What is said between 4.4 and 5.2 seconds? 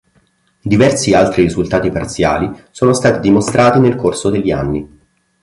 anni.